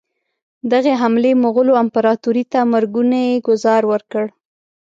دغې 0.71 0.93
حملې 1.01 1.31
مغولو 1.43 1.73
امپراطوري 1.83 2.43
ته 2.51 2.59
مرګونی 2.73 3.25
ګوزار 3.47 3.81
ورکړ. 3.91 4.25